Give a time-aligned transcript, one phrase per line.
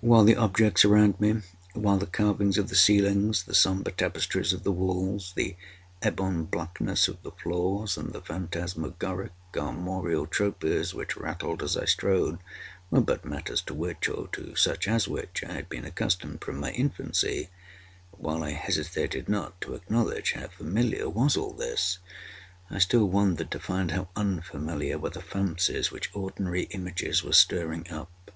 [0.00, 4.72] While the objects around me—while the carvings of the ceilings, the sombre tapestries of the
[4.72, 5.54] walls, the
[6.04, 12.40] ebon blackness of the floors, and the phantasmagoric armorial trophies which rattled as I strode,
[12.90, 16.58] were but matters to which, or to such as which, I had been accustomed from
[16.58, 23.60] my infancy—while I hesitated not to acknowledge how familiar was all this—I still wondered to
[23.60, 28.32] find how unfamiliar were the fancies which ordinary images were stirring up.